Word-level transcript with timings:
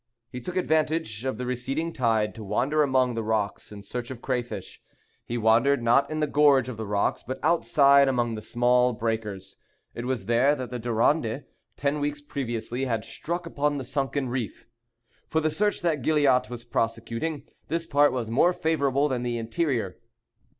He 0.31 0.41
took 0.41 0.55
advantage 0.55 1.25
of 1.25 1.37
the 1.37 1.45
receding 1.45 1.93
tide 1.93 2.33
to 2.33 2.43
wander 2.43 2.81
among 2.81 3.13
the 3.13 3.21
rocks 3.21 3.71
in 3.71 3.83
search 3.83 4.09
of 4.09 4.19
crayfish. 4.19 4.81
He 5.27 5.37
wandered, 5.37 5.83
not 5.83 6.09
in 6.09 6.21
the 6.21 6.25
gorge 6.25 6.67
of 6.67 6.77
the 6.77 6.87
rocks, 6.87 7.21
but 7.21 7.39
outside 7.43 8.07
among 8.07 8.33
the 8.33 8.41
smaller 8.41 8.93
breakers. 8.93 9.57
It 9.93 10.05
was 10.05 10.25
there 10.25 10.55
that 10.55 10.71
the 10.71 10.79
Durande, 10.79 11.43
ten 11.77 11.99
weeks 11.99 12.19
previously, 12.19 12.85
had 12.85 13.05
struck 13.05 13.45
upon 13.45 13.77
the 13.77 13.83
sunken 13.83 14.27
reef. 14.27 14.65
For 15.27 15.39
the 15.39 15.51
search 15.51 15.81
that 15.83 16.01
Gilliatt 16.01 16.49
was 16.49 16.63
prosecuting, 16.63 17.43
this 17.67 17.85
part 17.85 18.11
was 18.11 18.27
more 18.27 18.53
favorable 18.53 19.07
than 19.07 19.21
the 19.21 19.37
interior. 19.37 19.99